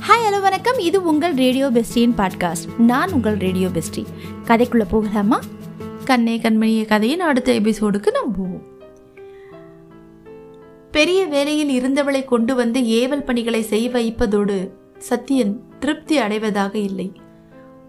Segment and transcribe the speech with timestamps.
[0.00, 0.78] Hi hello வணக்கம்.
[0.78, 4.04] இது உங்கள் ரேடியோ பெஸ்டியின் பாட்காஸ்ட் நான் உங்கள் ரேடியோ பெஸ்டி
[4.44, 5.40] கதைக்குள்ளே போகலாமா?
[6.04, 8.62] கண்ணே கண்மணிய கதையின் அடுத்த எபிசோடுக்கு நாம் போவோம்.
[10.90, 14.70] பெரிய வேலையில் இருந்தவளை கொண்டு வந்து ஏவல் பணிகளை செய்ய வைப்பதோடு
[15.10, 17.12] சத்தியன் திருப்தி அடைவதாக இல்லை.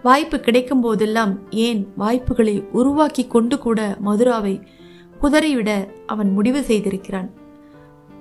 [0.04, 4.62] வாய்ப்பு கிடைக்கும் போதெல்லாம் ஏன் வாய்ப்புகளை உருவாக்கி கொண்டு கூட மதுராவை
[5.22, 7.30] குதறிவிட அவன் முடிவு செய்திருக்கிறான்.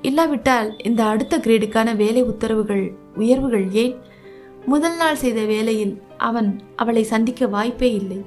[0.03, 2.85] இல்லாவிட்டால் இந்த அடுத்த கிரேடுக்கான வேலை உத்தரவுகள்
[3.16, 3.95] உயர்வுகள் ஏன்?
[4.67, 8.21] முதல் நாள் செய்த வேலையில் அவன் அவளை சந்திக்க வாய்ப்பே இல்லை.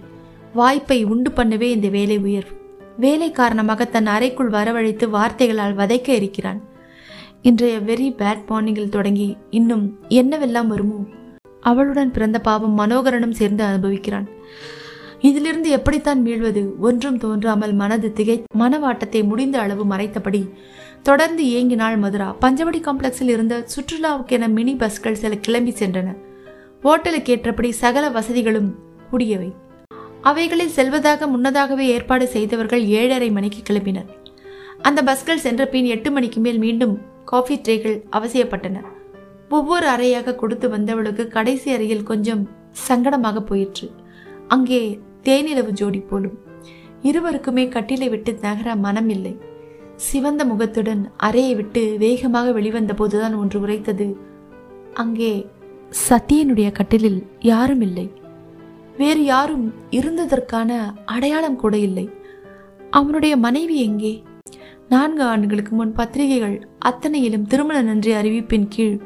[0.53, 2.53] வாய்ப்பை உண்டு பண்ணவே இந்த வேலை உயர்வு.
[2.97, 6.61] வேலை காரணமாக தன் அறைக்குள் வரவழைத்து வார்த்தைகளால் வதைக்க இருக்கிறான்.
[7.41, 10.99] இன்றைய வெரி பேட் மார்னிங்கில் தொடங்கி இன்னும் என்னவெல்லாம் வருமோ?
[11.61, 14.27] அவளுடன் பிறந்த பாவம் மனோகரனும் சேர்ந்து அனுபவிக்கிறான்.
[15.21, 20.41] இதிலிருந்து எப்படித்தான் மீள்வது ஒன்றும் தோன்றாமல் மனது திகை மனவாட்டத்தை முடிந்த அளவு மறைத்தபடி
[21.07, 22.27] தொடர்ந்து இயங்கினாள் மதுரா.
[22.41, 26.09] பஞ்சவடி காம்ப்ளெக்ஸில் இருந்த சுற்றுலாவுக்கென மினி பஸ்கள் சில கிளம்பி சென்றன.
[26.83, 28.69] ஓட்டலுக்கு ஏற்றபடி சகல வசதிகளும்
[29.11, 29.49] கூடியவை.
[30.21, 34.09] அவைகளில் செல்வதாக முன்னதாகவே ஏற்பாடு செய்தவர்கள் ஏழரை மணிக்கு கிளம்பினர்.
[34.81, 38.77] அந்த பஸ்கள் சென்ற பின் எட்டு மணிக்கு மேல் மீண்டும் காஃபி ட்ரேகள் அவசியப்பட்டன.
[39.49, 42.43] ஒவ்வொரு அறையாக கொடுத்து வந்தவளுக்கு கடைசி அறையில் கொஞ்சம்
[42.87, 43.87] சங்கடமாக போயிற்று.
[44.47, 46.37] அங்கே தேனிலவு ஜோடி போலும்.
[47.03, 49.33] இருவருக்குமே கட்டிலை விட்டு நகர மனம் இல்லை
[49.95, 54.17] சிவந்த முகத்துடன் அறையை விட்டு வேகமாக வெளிவந்த போதுதான் ஒன்று உரைத்தது.
[54.93, 55.49] அங்கே
[56.09, 58.11] சத்தியனுடைய கட்டிலில் யாரும் இல்லை.
[58.97, 62.09] வேறு யாரும் இருந்ததற்கான அடையாளம் கூட இல்லை.
[62.89, 64.23] அவனுடைய மனைவி எங்கே?
[64.89, 68.99] நான்கு ஆண்டுகளுக்கு முன் பத்திரிகைகள் அத்தனையிலும் திருமண நன்றி அறிவிப்பின் கீழ்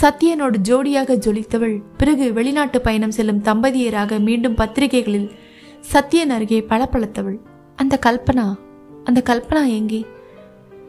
[0.00, 5.30] சத்தியனோடு ஜோடியாக ஜொலித்தவள் பிறகு வெளிநாட்டு பயணம் செல்லும் தம்பதியராக மீண்டும் பத்திரிகைகளில்
[5.92, 7.38] சத்தியன் அருகே பளபளத்தவள்.
[7.76, 8.54] அந்த கல்பனா
[9.04, 10.06] அந்த கல்பனா எங்கே?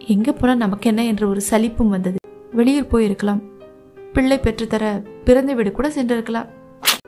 [0.08, 2.18] எங்கே போனால் நமக்கு என்ன என்ற ஒரு சலிப்பும் வந்தது.
[2.52, 3.42] வெளியூர் போயிருக்கலாம்.
[4.14, 6.50] பிள்ளை பெற்றுத்தர பிறந்த வீடு கூட சென்றிருக்கலாம்.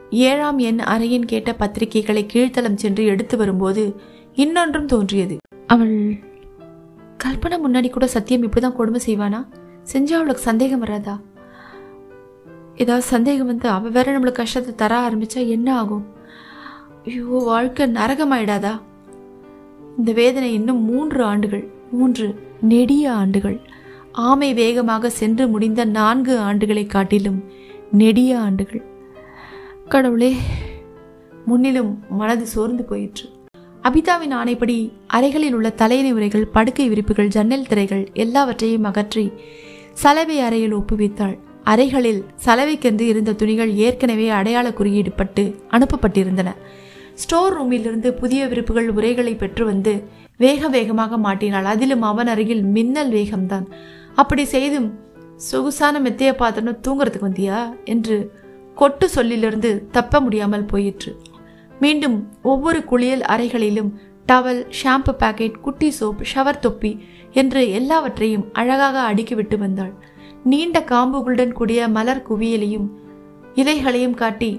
[0.10, 3.96] ஏழாம் எண் அறையின் கேட்ட பத்திரிகைகளை கீழ்த்தளம் சென்று எடுத்து வரும்போது
[4.36, 5.38] இன்னொன்றும் தோன்றியது.
[5.68, 6.20] அவள்
[7.24, 9.46] கல்பனா முன்னாடி கூட சத்தியம் இப்படிதான் கொடுமை செய்வானா?
[9.94, 11.22] செஞ்சா அவளுக்கு சந்தேகம் வராதா?
[12.76, 16.06] ஏதாவது சந்தேகம் வந்து அவ வேற நம்மளுக்கு கஷ்டத்தை தர ஆரம்பிச்சா என்ன ஆகும்?
[17.06, 18.82] ஐயோ வாழ்க்கை நரகமாயிடாதா?
[19.98, 21.73] இந்த வேதனை இன்னும் மூன்று ஆண்டுகள்.
[21.94, 22.28] மூன்று
[22.62, 23.60] நெடிய ஆண்டுகள்.
[24.12, 27.40] ஆமை வேகமாக சென்று முடிந்த நான்கு ஆண்டுகளை காட்டிலும்
[27.92, 28.84] நெடிய ஆண்டுகள்.
[29.90, 30.32] கடவுளே
[31.46, 33.26] முன்னிலும் மனது சோர்ந்து போயிற்று.
[33.84, 34.78] அபிதாவின் ஆணைப்படி
[35.08, 39.26] அறைகளில் உள்ள தலையணை உரைகள் படுக்கை விரிப்புகள் ஜன்னல் திரைகள் எல்லாவற்றையும் அகற்றி
[39.94, 46.50] சலவை அறையில் ஒப்புவித்தாள் அறைகளில் சலவைக்கென்று இருந்த துணிகள் ஏற்கனவே அடையாள குறியீடுபட்டு அனுப்பப்பட்டிருந்தன.
[47.16, 49.94] ஸ்டோர் ரூமிலிருந்து புதிய விருப்புகள் உரைகளை பெற்று வந்து
[50.44, 51.68] வேக வேகமாக மாட்டினாள்.
[51.74, 53.68] அதிலும் அவன் அருகில் மின்னல் வேகம்தான்.
[54.16, 54.90] அப்படி செய்தும்
[55.50, 57.60] சொகுசான மெத்தைய பாத்திரம் தூங்குறதுக்கு வந்தியா?
[57.86, 58.18] என்று
[58.76, 61.12] கொட்டு சொல்லிலிருந்து தப்ப முடியாமல் போயிற்று.
[61.80, 63.92] மீண்டும் ஒவ்வொரு குளியல் அறைகளிலும்
[64.28, 66.92] டவல் ஷாம்பு பாக்கெட் குட்டி சோப் ஷவர் தொப்பி
[67.34, 69.94] என்று எல்லாவற்றையும் அழகாக அடுக்கிவிட்டு வந்தாள்.
[70.44, 72.88] நீண்ட காம்புகளுடன் கூடிய மலர் குவியலையும்
[73.56, 74.52] இலைகளையும் காட்டி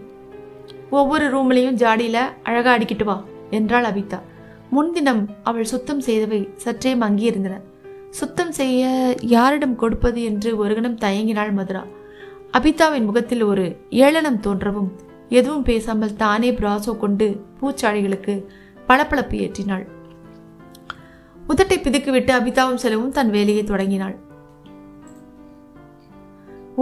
[0.90, 3.16] ஒவ்வொரு ரூம்லையும் ஜாடியில் அழகாக அடிக்கிட்டு வா
[3.50, 4.18] என்றாள் அபிதா
[4.74, 7.56] முன்தினம் அவள் சுத்தம் செய்தவை சற்றே மங்கியிருந்தன.
[8.18, 8.82] சுத்தம் செய்ய
[9.32, 11.82] யாரிடம் கொடுப்பது என்று ஒரு கணம் தயங்கினாள் மதுரா.
[12.58, 13.64] அபிதாவின் முகத்தில் ஒரு
[14.04, 14.90] ஏளனம் தோன்றவும்
[15.30, 17.26] எதுவும் பேசாமல் தானே பிராசோ கொண்டு
[17.60, 18.34] பூச்சாடிகளுக்கு
[18.88, 19.84] பளபளப்பு ஏற்றினாள்.
[21.52, 24.16] உதட்டை பிதுக்கிவிட்டு அபிதாவும் செலவும் தன் வேலையை தொடங்கினாள்.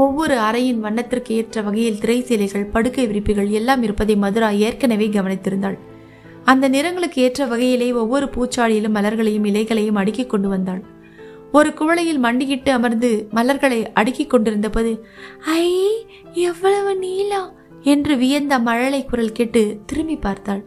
[0.03, 5.79] ஒவ்வொரு அறையின் வண்ணத்திற்கு ஏற்ற வகையில் திரை சீலைகள் படுக்கை விரிப்புகள் எல்லாம் இருப்பதை மதுரா ஏற்கனவே கவனித்திருந்தாள்.
[6.45, 10.83] அந்த நிறங்களுக்கு ஏற்ற வகையிலே ஒவ்வொரு பூச்சாடியிலும் மலர்களையும் இலைகளையும் அடுக்கிக் கொண்டு வந்தாள்.
[11.53, 15.07] ஒரு குவளையில் மண்டியிட்டு அமர்ந்து மலர்களை அடுக்கிக் கொண்டிருந்த போது
[15.45, 15.67] ஐ
[16.33, 17.51] எவ்வளவு நீளம்!
[17.83, 20.63] என்று வியந்த மழலை குரல் கேட்டு திரும்பி பார்த்தாள்.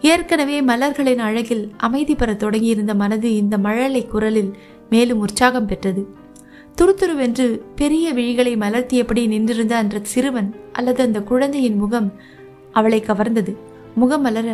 [0.00, 4.52] ஏற்கனவே மலர்களின் அழகில் அமைதி பெறத் தொடங்கியிருந்த மனது இந்த மழலை குரலில்
[4.90, 6.02] மேலும் உற்சாகம் பெற்றது.
[6.80, 12.12] துருதுருவென்று பெரிய விழிகளை மலர்த்தியபடி நின்றிருந்த அந்த சிறுவன் அல்லது அந்த குழந்தையின் முகம்
[12.72, 13.56] அவளை கவர்ந்தது.
[13.94, 14.48] முகம் மலர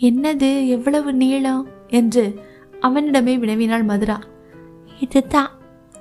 [0.00, 1.68] என்னது எவ்வளவு நீளம்?
[1.88, 2.40] என்று
[2.80, 4.18] அவனிடமே வினவினாள் மதுரா.
[5.00, 5.50] இதுதான்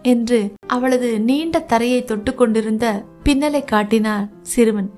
[0.02, 4.92] என்று அவளது நீண்ட தரையை தொட்டு கொண்டிருந்த பின்னலை காட்டினார் சிறுவன்.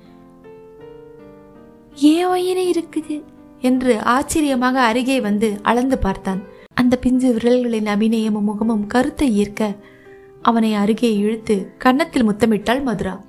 [1.94, 3.22] ஏன் உயிரை இருக்குது?
[3.60, 6.42] என்று ஆச்சரியமாக அருகே வந்து அளந்து பார்த்தான்.
[6.74, 9.76] அந்த பிஞ்சு விரல்களின் அபிநயமும் முகமும் கருத்தை ஈர்க்க
[10.42, 13.24] அவனை அருகே இழுத்து கன்னத்தில் முத்தமிட்டாள் மதுரா.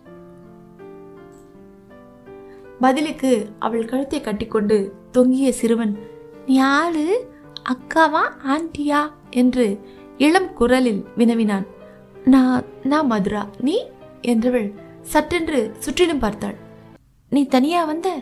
[2.79, 4.77] பதிலுக்கு அவள் கழுத்தை கட்டிக்கொண்டு
[5.11, 5.97] தொங்கிய சிறுவன்
[6.45, 7.27] நீ யாரு
[7.69, 9.11] அக்காவா ஆண்டியா?
[9.29, 9.79] என்று
[10.17, 11.65] இளம் குரலில் வினவினான்.
[12.25, 13.85] நான் நான் மதுரா நீ?
[14.21, 14.73] என்றவள்
[15.13, 16.55] சற்றென்று சுற்றிலும் பார்த்தாள்.
[17.29, 18.21] நீ தனியா வந்த?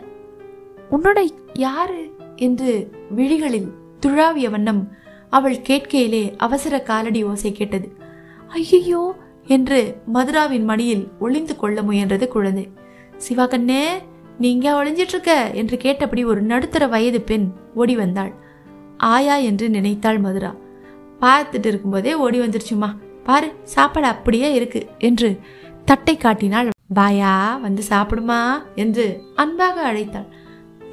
[0.90, 2.14] உன்னோட யாரு?
[2.36, 3.72] என்று விழிகளில்
[4.06, 4.88] துழாவிய வண்ணம்
[5.30, 7.92] அவள் கேட்கையிலே அவசர காலடி ஓசை கேட்டது.
[8.48, 9.14] ஐயையோ!
[9.46, 12.68] என்று மதுராவின் மடியில் ஒளிந்து கொள்ள முயன்றது குழந்தை.
[13.16, 13.98] சிவா கண்ணே
[14.40, 18.32] நீங்க ஒளிஞ்சிட்டு இருக்க என்று கேட்டபடி ஒரு நடுத்தர வயது பெண் ஓடி வந்தாள்.
[18.96, 20.52] ஆயா என்று நினைத்தாள் மதுரா.
[21.20, 22.88] பார்த்துட்டு இருக்கும்போதே ஓடி வந்துருச்சுமா
[23.24, 25.28] பாரு சாப்பாடு அப்படியே இருக்கு என்று
[25.84, 26.68] தட்டை காட்டினாள்.
[26.88, 28.40] வாயா வந்து சாப்பிடுமா
[28.74, 30.28] என்று அன்பாக அழைத்தாள்.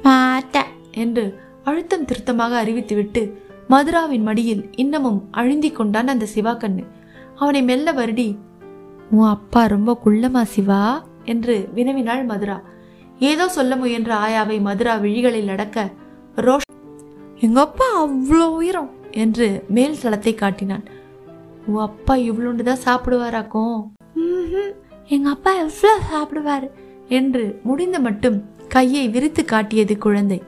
[0.02, 0.56] மாட்ட
[0.94, 1.24] என்று
[1.64, 3.22] அழுத்தம் திருத்தமாக அறிவித்துவிட்டு
[3.68, 6.84] மதுராவின் மடியில் இன்னமும் அழுந்தி கொண்டான் அந்த சிவாக்கண்ணு
[7.34, 8.28] அவனை மெல்ல வருடி
[9.10, 10.82] உன் அப்பா ரொம்ப குள்ளமா சிவா?
[11.24, 12.56] என்று வினவினாள் மதுரா.
[13.20, 15.78] ஏதோ சொல்ல முயன்ற ஆயாவை மதுரா விழிகளில் அடக்க
[16.36, 16.66] ரோஷ்
[17.40, 18.90] எங்க அப்பா அவ்வளோ உயரம்?
[19.14, 20.84] என்று மேல் தளத்தை காட்டினான்.
[21.66, 23.76] உன் அப்பா இவ்வளோண்டு தான் சாப்பிடுவாராக்கும்
[24.16, 24.72] "ம்ஹும்,
[25.08, 26.68] எங்க அப்பா எவ்வளோ சாப்பிடுவாரு?
[27.08, 28.36] என்று முடிந்த மட்டும்
[28.68, 30.38] கையை விரித்து காட்டியது குழந்தை.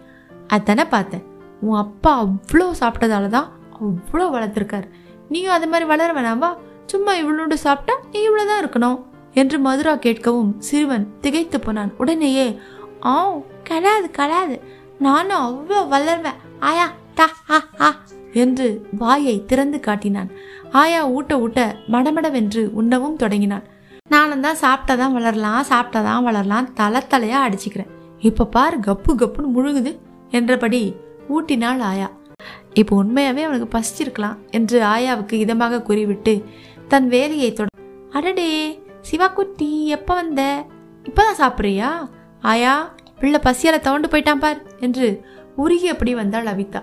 [0.48, 1.24] அதானே பார்த்தேன்.
[1.60, 3.48] உன் அப்பா அவ்வளோ சாப்பிட்டதால தான்
[3.80, 4.86] அவ்வளோ வளர்த்துருக்காரு.
[5.28, 6.50] நீயும் அது மாதிரி வளர வேணாமா
[6.86, 8.98] சும்மா இவ்வளோண்டு சாப்பிட்டா நீ இவ்வளோதான் இருக்கணும்.
[9.34, 11.90] என்று மதுரா கேட்கவும் சிறுவன் திகைத்து போனான்.
[11.96, 12.46] உடனேயே
[13.10, 13.14] ஆ
[13.68, 14.56] கிடையாது கிடையாது
[15.06, 16.40] நானும் அவ்வளோ வளர்வேன்.
[16.58, 17.90] ஆயா டா ஆ ஆ
[18.42, 18.66] என்று
[18.98, 20.30] வாயை திறந்து காட்டினான்.
[20.72, 21.60] ஆயா ஊட்ட ஊட்ட
[21.94, 23.64] மடமடவென்று உண்ணவும் தொடங்கினான்.
[24.08, 27.90] நானும் தான் சாப்பிட்டாதான் வளரலாம் சாப்பிட்டாதான் வளரலாம் தலை தலையா அடிச்சுக்கிறேன்.
[28.28, 29.92] இப்ப பாரு கப்பு கப்புன்னு முழுகுது
[30.30, 30.80] என்றபடி
[31.36, 32.08] ஊட்டினாள் ஆயா.
[32.80, 36.34] இப்போ உண்மையாவே அவனுக்கு பசிச்சிருக்கலாம் என்று ஆயாவுக்கு இதமாக கூறிவிட்டு
[36.88, 37.68] தன் வேலையை தொட
[38.18, 38.48] அடடே
[39.08, 40.42] சிவா குட்டி எப்போ வந்த?
[41.08, 41.90] இப்பதான் சாப்பிட்றியா?
[42.40, 42.72] ஆயா
[43.20, 45.06] பிள்ளை பசியால தவண்டு போயிட்டான் பார் என்று
[45.56, 46.80] உருகி அப்படி வந்தாள் அவிதா.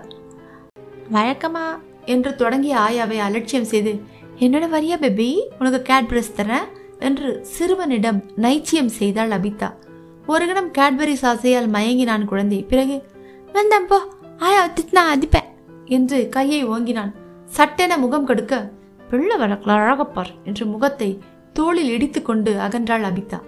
[1.12, 1.66] வழக்கமா
[2.04, 3.92] என்று தொடங்கிய ஆயாவை அலட்சியம் செய்து
[4.38, 5.28] என்னோட வரியா பேபி?
[5.58, 6.68] உனக்கு கேட்பரிஸ் தரேன்
[6.98, 9.70] என்று சிறுவனிடம் நைச்சியம் செய்தாள் அபிதா
[10.26, 12.58] ஒரு கணம் கேட்பரி சாசையால் மயங்கினான் குழந்தை.
[12.62, 12.96] பிறகு
[13.52, 13.98] வந்தேன் போ
[14.38, 15.48] ஆயா திட்டினா அடிப்பேன்
[15.86, 17.12] என்று கையை ஓங்கினான்.
[17.56, 18.54] சட்டென முகம் கடுக்க
[19.10, 21.10] பிள்ளை வழக்கில் அழகப்பார் என்று முகத்தை
[21.52, 23.38] தோளில் இடித்துக்கொண்டு அகன்றாள் அபிதா.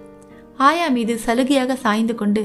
[0.67, 2.43] ஆயா மீது சலுகையாக சாய்ந்து கொண்டு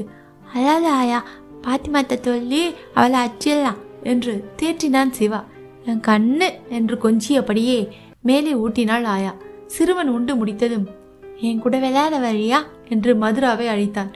[0.54, 1.18] அழாத ஆயா
[1.64, 2.62] பாத்திமாத்த தோல்லி
[2.94, 3.80] அவளை அச்சிடலாம்
[4.12, 5.40] என்று தேற்றினான் சிவா.
[5.90, 7.78] என் கண்ணு என்று கொஞ்சியபடியே
[8.28, 9.32] மேலே ஊட்டினாள் ஆயா.
[9.66, 10.86] சிறுவன் உண்டு முடித்ததும்
[11.48, 14.10] என் கூட விளையாட வரியா என்று மதுராவை அழைத்தான்.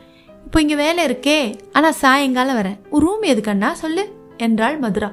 [0.45, 1.39] இப்போ இங்கே வேலை இருக்கே
[1.73, 2.79] ஆனால் சாயங்காலம் வரேன்.
[2.91, 4.05] உன் ரூம் எதுக்கண்ணா சொல்லு
[4.37, 5.11] என்றாள் மதுரா.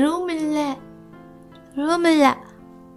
[0.00, 0.66] ரூம் இல்லை
[1.80, 2.32] ரூம் இல்லை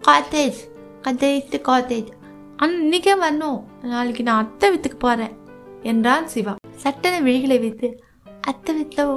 [0.03, 0.59] காத்தேஜ்
[1.05, 2.11] கதைத்து காத்தேஜ்
[2.57, 3.59] ஆனால் இன்னைக்கே வரணும்
[3.91, 5.33] நாளைக்கு நான் அத்தை வீட்டுக்கு போறேன்
[5.81, 6.53] என்றான் சிவா.
[6.83, 7.87] சட்டன விழிகளை வைத்து
[8.41, 9.11] அத்தை வீட்டில்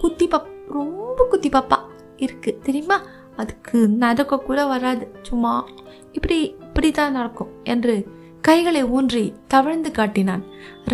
[0.00, 1.78] குத்தி பாப் ரொம்ப குத்தி பாப்பா
[2.16, 2.50] இருக்கு.
[2.62, 2.98] தெரியுமா?
[3.36, 5.04] அதுக்கு நடக்க கூட வராது.
[5.22, 5.52] சும்மா
[6.12, 7.94] இப்படி இப்படி தான் நடக்கும் என்று
[8.40, 10.42] கைகளை ஊன்றி தவழ்ந்து காட்டினான்.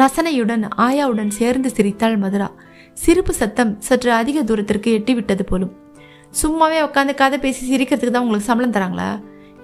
[0.00, 2.48] ரசனையுடன் ஆயாவுடன் சேர்ந்து சிரித்தாள் மதுரா.
[3.04, 5.72] சிரிப்பு சத்தம் சற்று அதிக தூரத்திற்கு எட்டிவிட்டது போலும்.
[6.42, 9.08] சும்மாவே உட்காந்து கதை பேசி சிரிக்கிறதுக்கு தான் உங்களுக்கு சம்பளம் தராங்களா?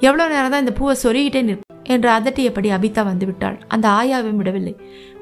[0.07, 4.75] எவ்வளோ நேரம் தான் இந்த பூவை சொருகிட்டே நிற்கும் என்று அதட்டியபடி அபிதா வந்து விட்டாள் அந்த ஆயாவையும் விடவில்லை.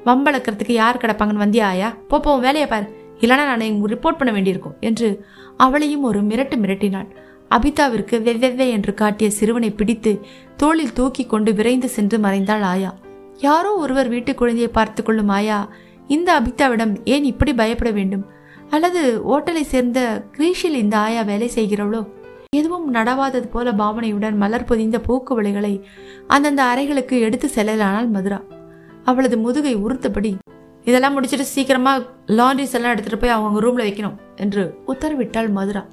[0.06, 1.88] வம்பளக்கிறதுக்கு யார் கிடப்பாங்கன்னு வந்தியா ஆயா?
[2.10, 2.86] போ போ வேலையை பார்.
[3.22, 5.08] இல்லைனா நான் இங்க ரிப்போர்ட் பண்ண வேண்டியிருக்கும் என்று
[5.64, 7.08] அவளையும் ஒரு மிரட்டு மிரட்டினாள்.
[7.56, 10.12] அபிதாவிற்கு வெவ்வெவ்வே என்று காட்டிய சிறுவனை பிடித்து
[10.56, 12.90] தோளில் தூக்கி கொண்டு விரைந்து சென்று மறைந்தாள் ஆயா.
[13.46, 15.58] யாரோ ஒருவர் வீட்டு குழந்தையை பார்த்து கொள்ளும் ஆயா
[16.16, 18.24] இந்த அபிதாவிடம் ஏன் இப்படி பயப்பட வேண்டும்?
[18.74, 19.02] அல்லது
[19.34, 20.00] ஓட்டலை சேர்ந்த
[20.36, 22.00] கிரீஷில் இந்த ஆயா வேலை செய்கிறவளோ
[22.52, 25.72] எதுவும் நடவாதது போல பாவனையுடன் மலர் பொதிந்த பூக்கு வழிகளை
[26.26, 28.38] அந்தந்த அறைகளுக்கு எடுத்து செல்லலானால் மதுரா.
[29.04, 30.36] அவளது முதுகை உறுத்தபடி
[30.84, 31.92] இதெல்லாம் முடிச்சிட்டு சீக்கிரமா
[32.26, 35.86] லாண்ட்ரிஸ் எல்லாம் எடுத்துட்டு போய் அவங்க ரூம்ல வைக்கணும் என்று உத்தரவிட்டாள் மதுரா.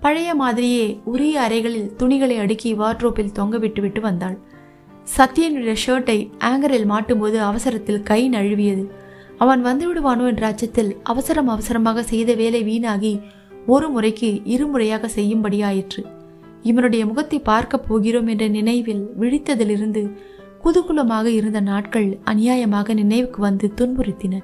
[0.00, 4.38] பழைய மாதிரியே உரிய அறைகளில் துணிகளை அடுக்கி வார்ட்ரோப்பில் தொங்க விட்டு விட்டு வந்தாள்.
[5.16, 8.84] சத்யனுடைய ஷர்ட்டை ஆங்கரில் மாட்டும்போது அவசரத்தில் கை நழுவியது.
[9.38, 10.26] அவன் வந்து விடுவானோ?
[10.26, 13.20] என்ற அச்சத்தில் அவசரம் அவசரமாக செய்த வேலை வீணாகி
[13.66, 16.04] ஒரு முறைக்கு இருமுறையாக செய்யும்படியாயிற்று.
[16.62, 20.12] இவனுடைய முகத்தை பார்க்கப் போகிறோம் என்ற நினைவில் விழித்ததிலிருந்து
[20.64, 24.40] குதூகுலமாக இருந்த நாட்கள் அநியாயமாக நினைவுக்கு வந்து துன்புறுத்தின.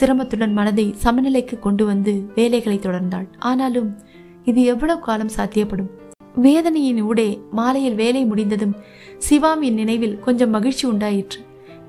[0.00, 3.26] சிரமத்துடன் மனதை சமநிலைக்கு கொண்டு வந்து வேலைகளை தொடர்ந்தாள்.
[3.38, 3.96] ஆனாலும்
[4.44, 5.88] இது எவ்வளவு காலம் சாத்தியப்படும்?
[6.34, 8.76] வேதனையின் ஊடே மாலையில் வேலை முடிந்ததும்
[9.18, 11.40] சிவாமியின் நினைவில் கொஞ்சம் மகிழ்ச்சி உண்டாயிற்று.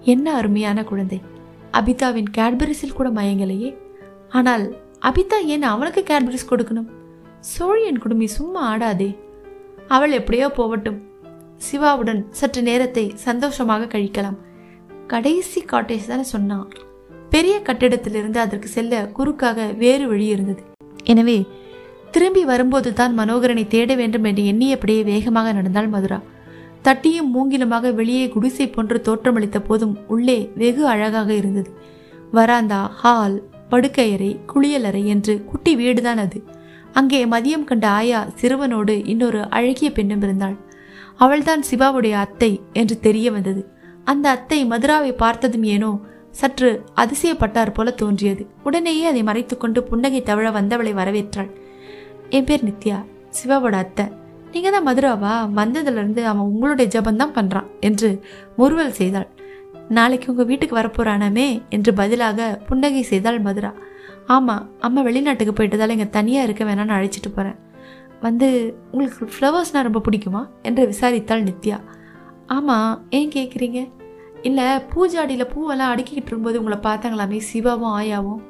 [0.02, 1.22] என்ன அருமையான குழந்தை.
[1.74, 3.78] அபிதாவின் கேட்பரிஸில் கூட மயங்கலையே.
[4.30, 4.76] ஆனால்
[5.08, 6.90] அபிதா ஏன் அவனுக்கு கேட்பரிஸ் கொடுக்கணும்?
[7.52, 9.10] சோழியன் குடுமி சும்மா ஆடாதே.
[9.96, 11.00] அவள் எப்படியோ போகட்டும்.
[11.68, 14.38] சிவாவுடன் சற்று நேரத்தை சந்தோஷமாக கழிக்கலாம்.
[15.08, 16.68] கடைசி காட்டேஜ் தானே சொன்னான்
[17.34, 20.62] பெரிய கட்டிடத்திலிருந்து அதற்கு செல்ல குறுக்காக வேறு வழி இருந்தது.
[21.04, 21.38] எனவே
[22.14, 26.20] திரும்பி வரும்போது தான் மனோகரனை தேட வேண்டும் என்று எண்ணியபடியே வேகமாக நடந்தாள் மதுரா.
[26.82, 31.70] தட்டியும் மூங்கிலுமாக வெளியே குடிசை போன்று தோற்றமளித்த போதும் உள்ளே வெகு அழகாக இருந்தது.
[32.34, 33.38] வராந்தா ஹால்
[33.70, 36.40] படுக்கையறை குளியலறை என்று குட்டி வீடுதான் அது.
[36.92, 40.56] அங்கே மதியம் கண்ட ஆயா சிறுவனோடு இன்னொரு அழகிய பெண்ணும் இருந்தாள்.
[41.16, 43.62] அவள்தான் சிவாவுடைய அத்தை என்று தெரிய வந்தது.
[44.04, 45.92] அந்த அத்தை மதுராவை பார்த்ததும் ஏனோ
[46.32, 48.44] சற்று அதிசயப்பட்டார் போல தோன்றியது.
[48.64, 51.50] உடனேயே அதை மறைத்துக்கொண்டு புன்னகை தவழ வந்தவளை வரவேற்றாள்.
[52.30, 52.98] என் பேர் நித்யா
[53.38, 54.06] சிவாவோட அத்தை.
[54.52, 55.34] நீங்க தான் மதுராவா?
[55.56, 58.10] வந்ததுல இருந்து அவன் உங்களுடைய ஜபந்தான் பண்றான் என்று
[58.56, 59.28] முறுவல் செய்தாள்.
[59.90, 63.72] நாளைக்கு உங்கள் வீட்டுக்கு வரப்போறானாமே என்று பதிலாக புன்னகை செய்தாள் மதுரா.
[64.26, 67.58] ஆமாம் அம்மா வெளிநாட்டுக்கு போயிட்டதால் இங்கே தனியாக இருக்க வேணாம்னு அழைச்சிட்டு போகிறேன்
[68.22, 68.48] வந்து
[68.92, 70.42] உங்களுக்கு ஃப்ளவர்ஸ்னால் ரொம்ப பிடிக்குமா?
[70.62, 71.78] என்று விசாரித்தாள் நித்யா.
[72.48, 73.80] ஆமாம் ஏன் கேட்குறீங்க
[74.42, 78.42] இல்லை பூஜாடியில் பூவெல்லாம் அடுக்கிக்கிட்டு இருக்கும்போது உங்களை பார்த்தாங்களாமே சிவாவும் ஆயாவும்?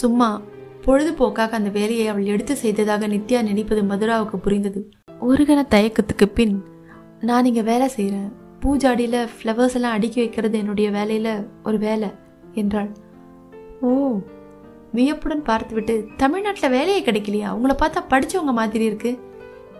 [0.00, 0.40] சும்மா
[0.84, 4.82] பொழுதுபோக்காக அந்த வேலையை அவள் எடுத்து செய்ததாக நித்யா நினைப்பது மதுராவுக்கு புரிந்தது.
[5.20, 6.54] ஒரு கண தயக்கத்துக்கு பின்
[7.20, 8.30] நான் இங்கே வேலை செய்கிறேன்
[8.62, 12.08] பூஜாடியில் ஃப்ளவர்ஸ் எல்லாம் அடுக்கி வைக்கிறது என்னுடைய வேலையில் ஒரு வேலை
[12.52, 12.90] என்றாள்.
[13.80, 14.18] ஓ
[14.92, 17.48] வியப்புடன் பார்த்துவிட்டு தமிழ்நாட்டில் வேலையே கிடைக்கலையா?
[17.48, 19.18] உங்களை பார்த்தா படித்தவங்க மாதிரி இருக்கு.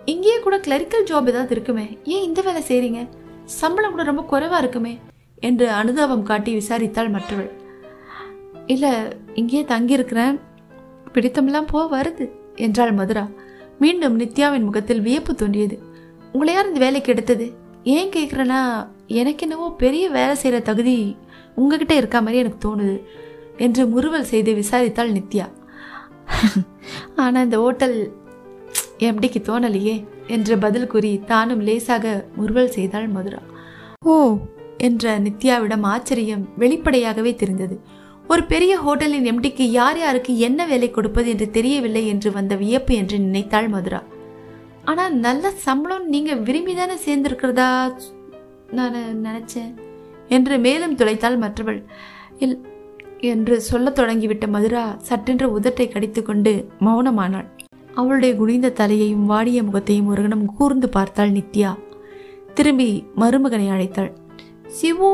[0.05, 1.99] இங்கேயே கூட கிளரிக்கல் ஜாப் ஏதாவது இருக்குமே?
[2.05, 3.09] ஏன் இந்த வேலை செய்கிறீங்க
[3.45, 4.99] சம்பளம் கூட ரொம்ப குறைவாக இருக்குமே?
[5.41, 7.51] என்று அனுதாபம் காட்டி விசாரித்தாள் மற்றவள்.
[8.67, 8.91] இல்லை
[9.35, 10.41] இங்கேயே தங்கியிருக்கிறேன்.
[11.13, 13.29] பிடித்தமெல்லாம் போக வருது என்றாள் மதுரா.
[13.79, 15.79] மீண்டும் நித்யாவின் முகத்தில் வியப்பு தோன்றியது.
[16.33, 17.60] உங்களை யார் இந்த வேலைக்கு எடுத்தது?
[17.85, 21.17] ஏன் கேட்குறேன்னா எனக்கு என்னவோ பெரிய வேலை செய்கிற தகுதி
[21.55, 23.03] உங்ககிட்ட இருக்கா மாதிரி எனக்கு தோணுது
[23.57, 25.47] என்று முறுவல் செய்து விசாரித்தாள் நித்யா.
[27.17, 28.13] ஆனால் இந்த ஹோட்டல்
[28.99, 33.39] எம்டிக்கு தோணலையே என்று பதில் கூறி தானும் லேசாக முறுவல் செய்தாள் மதுரா.
[34.05, 34.37] ஓ
[34.79, 37.81] என்ற நித்யாவிடம் ஆச்சரியம் வெளிப்படையாகவே தெரிந்தது.
[38.29, 43.19] ஒரு பெரிய ஹோட்டலின் எம்டிக்கு யார் யாருக்கு என்ன வேலை கொடுப்பது என்று தெரியவில்லை என்று வந்த வியப்பு என்று
[43.19, 44.03] நினைத்தாள் மதுரா.
[44.85, 47.93] ஆனால் நல்ல சம்பளம் நீங்கள் விரும்பி தானே சேர்ந்திருக்கிறதா
[48.71, 49.73] நான் நினச்சேன்.
[50.29, 51.85] என்று மேலும் துளைத்தாள் மற்றவள்.
[52.39, 52.59] இல்
[53.21, 57.49] என்று சொல்லத் தொடங்கிவிட்ட மதுரா சட்டென்று உதட்டை கடித்துக்கொண்டு மௌனமானாள்.
[57.95, 61.79] அவளுடைய குனிந்த தலையையும் வாடிய முகத்தையும் ஒரு கணம் கூர்ந்து பார்த்தாள் நித்யா.
[62.55, 64.13] திரும்பி மருமகனை அழைத்தாள்.
[64.67, 65.11] சிவு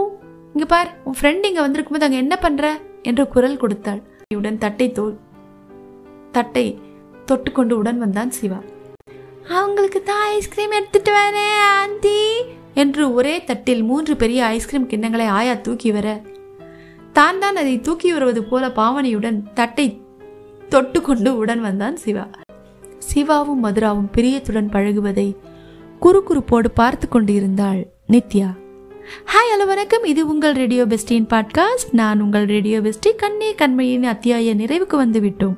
[0.53, 2.81] இங்க பார் உன் ஃப்ரெண்ட் இங்க வந்திருக்கும் போது அங்க என்ன பண்ற?
[3.03, 4.03] என்று குரல் கொடுத்தாள்.
[4.35, 5.19] உடன் தட்டை தோல்
[6.33, 6.79] தட்டை
[7.27, 8.61] தொட்டுக்கொண்டு உடன் வந்தான் சிவா.
[9.51, 12.21] அவங்களுக்கு தான் ஐஸ்கிரீம் எடுத்துட்டு வரேன் ஆண்டி.
[12.75, 16.23] என்று ஒரே தட்டில் மூன்று பெரிய ஐஸ்கிரீம் கிண்ணங்களை ஆயா தூக்கி வர.
[17.13, 20.01] தான் தான் அதை தூக்கி வருவது போல பாவனையுடன் தட்டை
[20.71, 22.27] தொட்டுக்கொண்டு உடன் வந்தான் சிவா.
[22.99, 25.37] சிவாவும் மதுராவும் பிரியத்துடன் பழகுவதை
[26.03, 28.49] குறுகுறுப்போடு பார்த்து கொண்டிருந்தாள் நித்யா.
[29.25, 30.05] ஹாய் ஹலோ வணக்கம்.
[30.05, 35.57] இது உங்கள் ரேடியோ பெஸ்டியின் பாட்காஸ்ட் நான் உங்கள் ரேடியோ பெஸ்டி கண்ணே கண்மையின் அத்தியாய நிறைவுக்கு வந்து விட்டோம்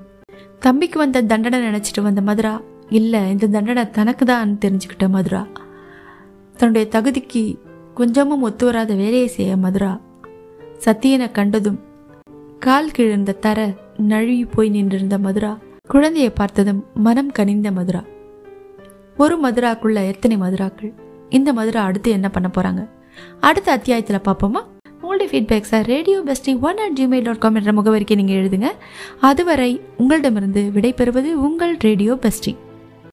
[0.59, 5.47] தம்பிக்கு வந்த தண்டனை நினைச்சிட்டு வந்த மதுரா இல்லை இந்த தண்டனை தனக்கு தான் தெரிஞ்சுக்கிட்ட மதுரா.
[6.57, 7.59] தன்னுடைய தகுதிக்கு
[7.95, 10.01] கொஞ்சமும் ஒத்து வராத வேலையை செய்ய மதுரா.
[10.85, 11.79] சத்தியனை கண்டதும்
[12.59, 15.59] கால் கிழந்த தர நழுவி போய் நின்றிருந்த மதுரா.
[15.87, 18.05] குழந்தையை பார்த்ததும் மனம் கனிந்த மதுரா.
[19.17, 20.93] ஒரு மதுராக்குள்ள எத்தனை மதுராக்கள்?
[21.29, 22.89] இந்த மதுரா அடுத்து என்ன பண்ண போறாங்க?
[23.41, 24.63] அடுத்த அத்தியாயத்தில் பார்ப்போமா?
[25.01, 28.71] உங்களுடைய ஃபீட்பேக்ஸை radio bestie one at Gmail dot com என்ற முகவரிக்கு நீங்கள் எழுதுங்க.
[29.19, 32.57] அதுவரை உங்களிடமிருந்து விடைபெறுவது உங்கள் ரேடியோ பெஸ்டி.